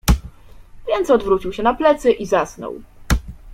Więc 0.87 1.09
odwrócił 1.09 1.53
się 1.53 1.63
na 1.63 1.73
plecy 1.73 2.11
i 2.11 2.25
zasnął. 2.25 2.81